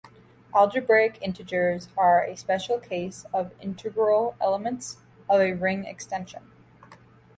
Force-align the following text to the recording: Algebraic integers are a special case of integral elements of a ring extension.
Algebraic 0.55 1.21
integers 1.21 1.87
are 1.95 2.23
a 2.23 2.35
special 2.35 2.79
case 2.79 3.23
of 3.31 3.51
integral 3.61 4.35
elements 4.41 4.97
of 5.29 5.39
a 5.41 5.53
ring 5.53 5.85
extension. 5.85 6.41